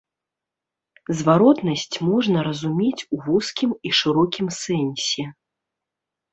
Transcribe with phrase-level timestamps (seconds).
[1.19, 5.31] Зваротнасць можна разумець у вузкім і шырокім сэнсе.